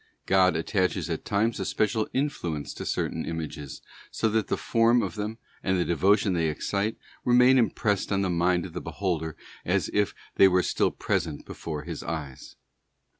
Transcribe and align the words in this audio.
God 0.25 0.55
attaches 0.55 1.11
at 1.11 1.25
times 1.25 1.59
a 1.59 1.63
special 1.65 2.09
influence 2.11 2.73
to 2.73 2.87
certain 2.87 3.23
images, 3.23 3.83
so 4.09 4.29
that 4.29 4.47
the 4.47 4.57
form 4.57 5.03
of 5.03 5.13
them, 5.13 5.37
and 5.61 5.77
the 5.77 5.85
devotion 5.85 6.33
they 6.33 6.49
excite, 6.49 6.97
remain 7.23 7.59
impressed 7.59 8.11
on 8.11 8.23
the 8.23 8.29
mind 8.31 8.65
of 8.65 8.73
the 8.73 8.81
beholder 8.81 9.37
as 9.63 9.91
if 9.93 10.15
they 10.37 10.47
were 10.47 10.63
still 10.63 10.89
present 10.89 11.45
before 11.45 11.83
his 11.83 12.01
eyes. 12.01 12.55